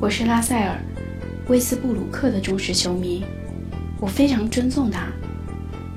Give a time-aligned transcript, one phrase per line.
[0.00, 0.80] 我是拉塞尔·
[1.50, 3.22] 威斯布鲁克的忠实球迷，
[4.00, 5.08] 我非常尊重他，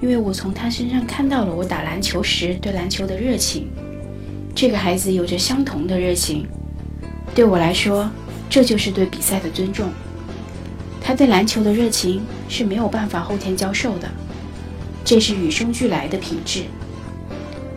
[0.02, 3.70] 因为我从他身上看到了我打篮球时对篮球的热情。
[4.54, 6.46] 这个孩子有着相同的热情，
[7.34, 8.12] 对我来说，
[8.50, 9.90] 这就是对比赛的尊重。
[11.02, 14.12] 他对篮球的热情是没有办法后天教授的，
[15.06, 16.64] 这是与生俱来的品质。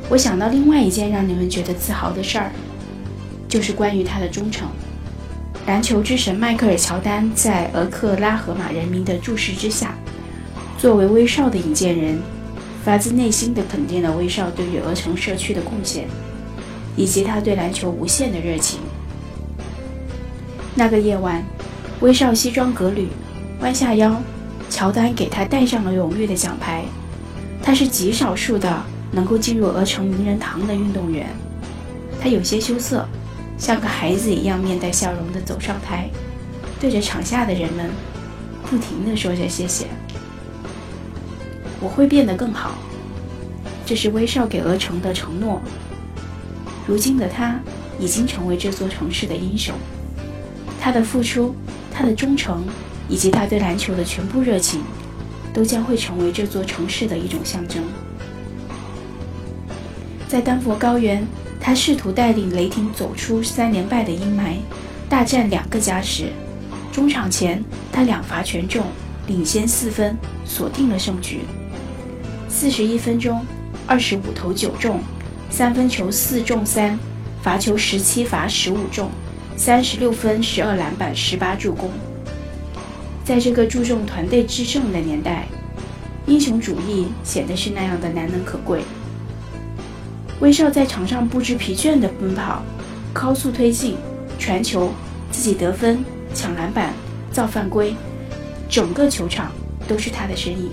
[0.08, 2.50] 我想到另外一件让你们觉得自豪的事儿，
[3.48, 4.66] 就是关于他的忠诚。
[5.66, 9.96] 篮球之神迈克尔·乔丹在俄克拉荷马人民的注视之下，
[10.78, 12.20] 作为威少的引荐人，
[12.84, 16.06] 发自内心的肯定了威少对于鹅城社区的贡献，
[16.94, 18.78] 以及他对篮球无限的热情。
[20.76, 21.44] 那个夜晚，
[21.98, 23.08] 威少西装革履，
[23.60, 24.22] 弯下腰，
[24.70, 26.84] 乔丹给他戴上了荣誉的奖牌。
[27.60, 28.82] 他是极少数的。
[29.12, 31.28] 能够进入鹅城名人堂的运动员，
[32.20, 33.08] 他有些羞涩，
[33.58, 36.10] 像个孩子一样面带笑容地走上台，
[36.78, 37.90] 对着场下的人们
[38.68, 39.86] 不停地说着谢谢。
[41.80, 42.72] 我会变得更好，
[43.84, 45.60] 这是威少给鹅城的承诺。
[46.86, 47.58] 如今的他
[47.98, 49.74] 已经成为这座城市的英雄，
[50.80, 51.54] 他的付出、
[51.92, 52.64] 他的忠诚
[53.08, 54.82] 以及他对篮球的全部热情，
[55.52, 57.82] 都将会成为这座城市的一种象征。
[60.28, 61.26] 在丹佛高原，
[61.66, 64.58] 他试图带领雷霆走出三连败的阴霾，
[65.08, 66.26] 大战两个加时。
[66.92, 68.84] 中场前，他两罚全中，
[69.26, 71.40] 领先四分，锁定了胜局。
[72.48, 73.44] 四十一分钟，
[73.84, 75.00] 二十五投九中，
[75.50, 76.96] 三分球四中三，
[77.42, 79.10] 罚球十七罚十五中，
[79.56, 81.90] 三十六分，十二篮板，十八助攻。
[83.24, 85.48] 在这个注重团队制胜的年代，
[86.26, 88.82] 英雄主义显得是那样的难能可贵。
[90.40, 92.62] 威少在场上不知疲倦地奔跑，
[93.12, 93.96] 高速推进，
[94.38, 94.90] 传球，
[95.30, 96.92] 自己得分，抢篮板，
[97.32, 97.94] 造犯规，
[98.68, 99.50] 整个球场
[99.88, 100.70] 都是他的身影。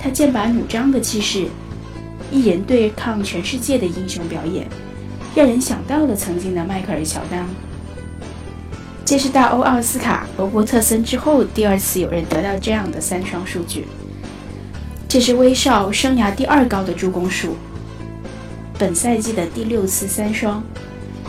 [0.00, 1.46] 他剑拔弩张的气势，
[2.32, 4.66] 一人对抗全世界的英雄表演，
[5.36, 7.46] 让人想到了曾经的迈克尔·乔丹。
[9.04, 13.86] 这是大欧奥斯卡·罗伯特森之后第二次有人得到这样的三双数据。
[15.06, 17.54] 这是威少生涯第二高的助攻数。
[18.76, 20.62] 本赛季的第六次三双，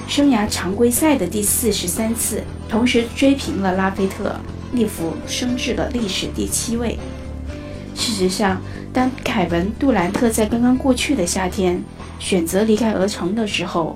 [0.07, 4.35] 生涯常规赛的第四十三次，同时追平了拉菲特，
[4.73, 6.97] 利弗升至了历史第七位。
[7.93, 8.59] 事实上，
[8.91, 11.81] 当凯文·杜兰特在刚刚过去的夏天
[12.17, 13.95] 选择离开鹅城的时候，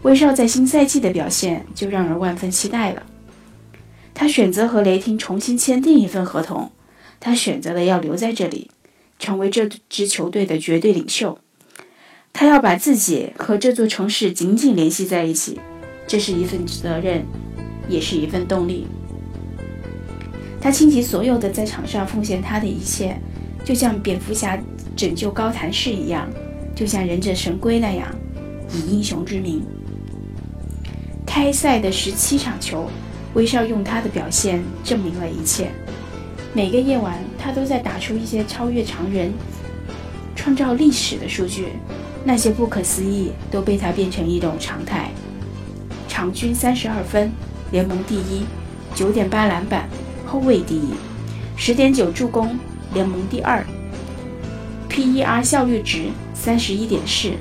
[0.00, 3.02] 威少在新赛季的表现就让人万分期待了。
[4.14, 6.72] 他选择和雷霆重新签订一份合同，
[7.20, 8.70] 他选择了要留在这里，
[9.18, 11.38] 成为这支球队的绝对领袖。
[12.32, 15.60] 他要把自己和这座城市紧紧联系在一起，
[16.06, 17.24] 这是一份责任，
[17.88, 18.86] 也是一份动力。
[20.60, 23.16] 他倾其所有的在场上奉献他的一切，
[23.64, 24.58] 就像蝙蝠侠
[24.96, 26.28] 拯救高谭市一样，
[26.74, 28.08] 就像忍者神龟那样，
[28.72, 29.62] 以英雄之名。
[31.26, 32.88] 开赛的十七场球，
[33.34, 35.70] 威少用他的表现证明了一切。
[36.52, 39.32] 每个夜晚，他都在打出一些超越常人、
[40.36, 41.68] 创造历史的数据。
[42.24, 45.10] 那些不可思议都被他变成一种常态。
[46.08, 47.32] 场均三十二分，
[47.70, 48.44] 联盟第一；
[48.94, 49.88] 九点八篮板，
[50.26, 50.94] 后卫第一；
[51.56, 52.56] 十点九助攻，
[52.92, 53.64] 联盟第二
[54.88, 57.32] ；PER 效率值三十一点四，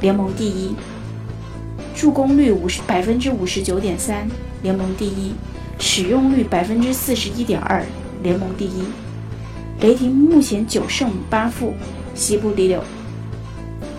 [0.00, 0.74] 联盟第一；
[1.94, 4.28] 助攻率五十百分之五十九点三，
[4.62, 5.32] 联盟第一；
[5.78, 7.82] 使用率百分之四十一点二，
[8.22, 8.84] 联盟第一。
[9.80, 11.74] 雷霆目前九胜八负，
[12.14, 12.82] 西部第六。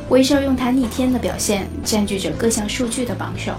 [0.10, 3.52] 威少用他逆天的表现占据着各项数据的榜首，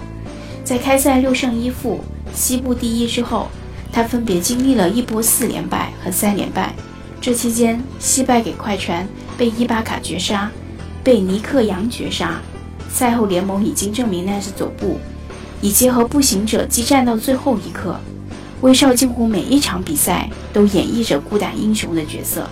[0.63, 1.99] 在开赛六胜一负、
[2.33, 3.47] 西部第一之后，
[3.91, 6.73] 他分别经历了一波四连败和三连败。
[7.21, 9.07] 这期间，惜败给快船，
[9.37, 10.49] 被伊巴卡绝杀，
[11.03, 12.41] 被尼克杨绝杀。
[12.89, 14.97] 赛后，联盟已经证明那是走步，
[15.61, 17.99] 以及和步行者激战到最后一刻。
[18.61, 22.49] 威少几乎每一场比赛都演绎着孤胆英雄的角色。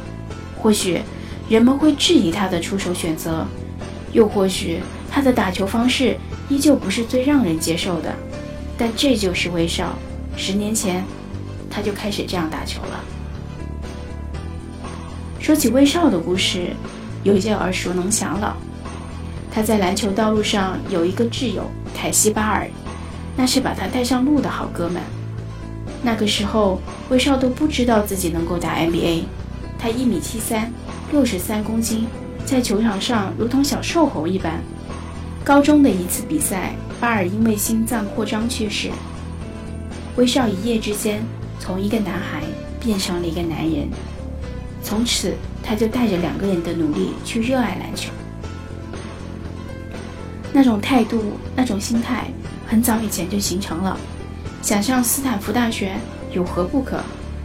[0.55, 1.01] 或许
[1.49, 3.45] 人们会质疑他的出手选择。
[4.11, 6.17] 又或许他的打球方式
[6.49, 8.13] 依旧不是最让人接受的，
[8.77, 9.93] 但这就是威少。
[10.35, 11.03] 十年前，
[11.69, 13.03] 他就开始这样打球了。
[15.39, 16.69] 说起威少的故事，
[17.23, 18.55] 有些耳熟能详了。
[19.51, 21.63] 他在篮球道路上有一个挚友
[21.95, 22.67] 凯西巴尔，
[23.35, 25.01] 那是把他带上路的好哥们。
[26.03, 26.79] 那个时候，
[27.09, 29.23] 威少都不知道自己能够打 NBA。
[29.79, 30.71] 他一米七三，
[31.11, 32.07] 六十三公斤。
[32.47, 34.63] 在球场上如同小瘦猴一般。
[35.43, 38.89] 高中的一次比赛，巴尔因为心脏扩张去世。
[40.15, 41.21] 威少一夜之间
[41.59, 42.41] 从一个男孩
[42.79, 43.89] 变成了一个男人。
[44.81, 48.11] 从此，他就带着两个人的努力去热爱篮球。
[50.53, 51.21] 那种态度，
[51.53, 52.31] 那种心态，
[52.65, 53.97] 很早以前就形成了。
[54.61, 55.97] 想上斯坦福大学
[56.31, 57.01] 有何不可？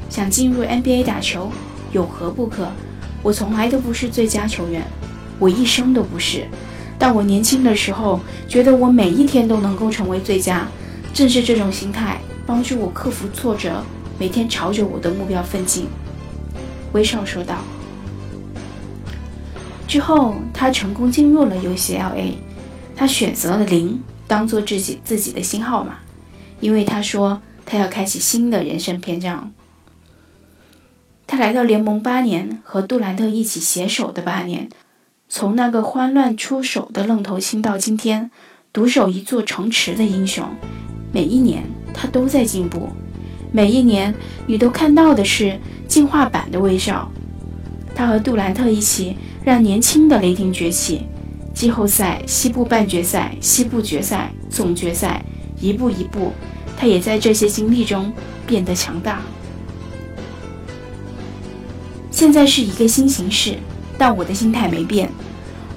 [0.09, 1.51] 想进入 NBA 打球
[1.91, 2.69] 有何不可？
[3.23, 4.85] 我从来都不是最佳球员，
[5.39, 6.47] 我一生都不是。
[6.99, 10.67] 但我年轻的时候，觉得我每一天都能够成为最佳。
[11.15, 13.83] 正是这种心态，帮助我克服挫折，
[14.19, 15.87] 每天朝着我的目标奋进。
[16.93, 17.57] 威少说道。
[19.87, 22.35] 之后，他成功进入了 UCLA，
[22.97, 25.99] 他选择了零当做自己自己的新号码，
[26.61, 29.53] 因为他说他要开启新的人生篇章。
[31.32, 34.69] 他来到联盟八年，和杜兰特一起携手的八年，
[35.31, 38.31] 从那个慌乱出手的愣头青到今天
[38.70, 40.44] 独守一座城池的英雄，
[41.11, 41.62] 每一年
[41.94, 42.90] 他都在进步，
[43.50, 44.14] 每一年
[44.46, 45.58] 你都看到的是
[45.88, 47.11] 进化版的威少。
[47.94, 51.06] 他和杜兰特一起让年轻的雷霆崛起，
[51.55, 55.25] 季后赛、西部半决赛、西部决赛、总决赛，
[55.58, 56.31] 一步一步，
[56.76, 58.12] 他也在这些经历中
[58.46, 59.23] 变得强大。
[62.23, 63.57] 现在是一个新形势，
[63.99, 65.11] 但我的心态没变。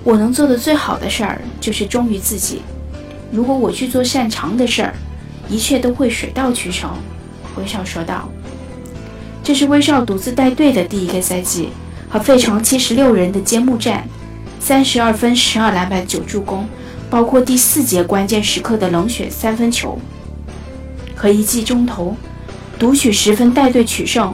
[0.03, 2.61] 我能做的最好的事儿就是忠于自己。
[3.31, 4.93] 如果我去做擅长的事儿，
[5.49, 6.91] 一切都会水到渠成。”
[7.57, 8.29] 威少说道。
[9.43, 11.69] 这是威少独自带队的第一个赛季，
[12.07, 14.07] 和费城七十六人的揭幕战，
[14.59, 16.69] 三十二分、十二篮板、九助攻，
[17.09, 19.97] 包括第四节关键时刻的冷血三分球
[21.15, 22.15] 和一记中投，
[22.77, 24.31] 独取十分带队取胜。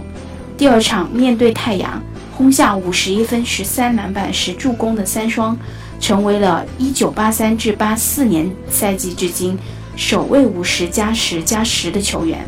[0.62, 2.00] 第二场面对太阳，
[2.38, 5.58] 轰下五十一分、十三篮板、十助攻的三双，
[6.00, 9.58] 成为了一九八三至八四年赛季至今
[9.96, 12.48] 首位五十加十加十的球员。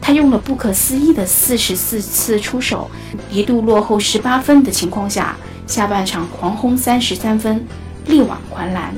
[0.00, 2.90] 他用了不可思议的四十四次出手，
[3.30, 5.36] 一度落后十八分的情况下，
[5.66, 7.62] 下半场狂轰三十三分，
[8.06, 8.94] 力挽狂澜。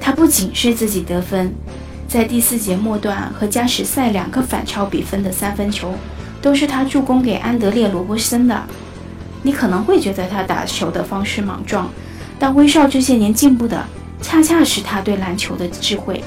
[0.00, 1.52] 他不仅是自己得分。
[2.08, 5.92] 在第四节末段和加时赛两个反超比分的三分球，
[6.40, 8.62] 都是他助攻给安德烈·罗伯森的。
[9.42, 11.90] 你可能会觉得他打球的方式莽撞，
[12.38, 13.84] 但威少这些年进步的，
[14.22, 16.22] 恰恰是他对篮球的智慧。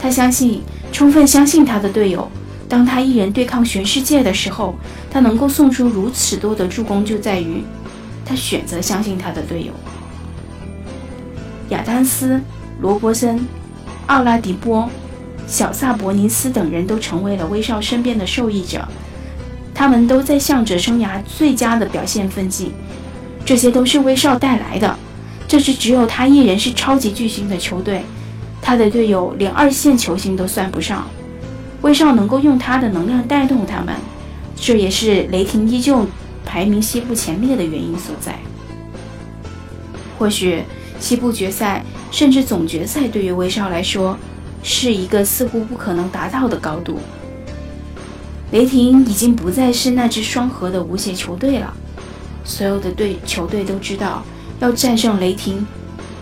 [0.00, 0.62] 他相信，
[0.92, 2.30] 充分相信他的队友。
[2.68, 4.76] 当他一人对抗全世界的时候，
[5.10, 7.64] 他能够送出如此多的助攻，就在于
[8.24, 9.72] 他选择相信他的队友。
[11.70, 12.40] 亚当斯、
[12.80, 13.46] 罗伯森、
[14.06, 14.88] 奥拉迪波。
[15.48, 18.86] 小萨博尼斯等人都成为了威少身边的受益者，
[19.74, 22.70] 他们都在向着生涯最佳的表现奋进。
[23.46, 24.94] 这些都是威少带来的。
[25.48, 28.02] 这支只有他一人是超级巨星的球队，
[28.60, 31.08] 他的队友连二线球星都算不上。
[31.80, 33.94] 威少能够用他的能量带动他们，
[34.54, 36.06] 这也是雷霆依旧
[36.44, 38.38] 排名西部前列的原因所在。
[40.18, 40.62] 或许
[41.00, 44.14] 西部决赛甚至总决赛对于威少来说。
[44.62, 46.98] 是一个似乎不可能达到的高度。
[48.50, 51.74] 雷霆已经不再是那支双核的无邪球队了。
[52.44, 54.24] 所有的队球队都知道，
[54.58, 55.66] 要战胜雷霆，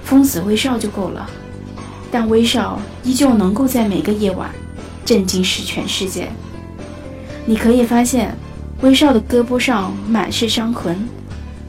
[0.02, 1.30] 封死威少就够了。
[2.10, 4.50] 但威少依旧能够在每个夜晚
[5.04, 6.28] 震惊使全世界。
[7.44, 8.37] 你可以发现，
[8.80, 11.08] 威少的胳膊上满是伤痕，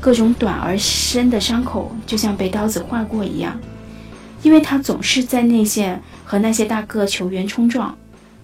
[0.02, 3.60] 各种短而深的伤口，就像被刀子划过一样。
[4.44, 7.98] 因为他总是在内线和那些大个球员冲撞，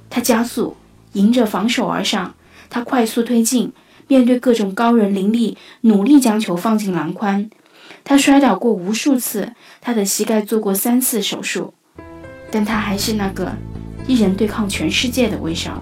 [0.10, 0.76] 他加速，
[1.14, 2.34] 迎着防守而上，
[2.70, 3.72] 他快速推进，
[4.08, 7.50] 面对各种高人凌厉，努力将球放进篮筐。
[8.04, 11.74] 他摔倒过无数次，他的膝盖做过三次手术，
[12.52, 13.54] 但他还是那个
[14.08, 15.82] 一人对抗全世界的威少。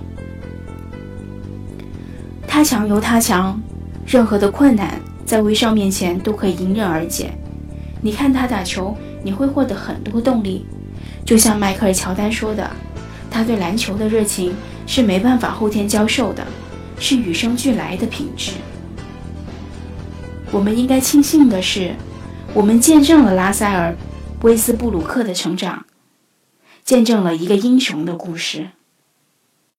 [2.48, 3.60] 他强由他强，
[4.06, 7.32] 任何的困难在威少面前都可以迎刃而解。
[8.02, 8.96] 你看他打球。
[9.24, 10.66] 你会获得很多动力，
[11.26, 12.70] 就像迈克尔·乔丹说的，
[13.30, 14.54] 他对篮球的热情
[14.88, 16.46] 是没办法后天教授的，
[17.00, 18.52] 是与生俱来的品质。
[20.52, 21.96] 我们应该庆幸的是，
[22.54, 23.92] 我们见证了拉塞尔·
[24.42, 25.86] 威斯布鲁克的成长，
[26.84, 28.70] 见证了一个英雄的故事。